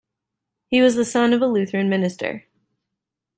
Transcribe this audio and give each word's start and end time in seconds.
He 0.65 0.81
was 0.81 0.95
the 0.95 1.05
son 1.05 1.31
of 1.31 1.43
a 1.43 1.45
Lutheran 1.45 1.87
minister. 1.87 2.45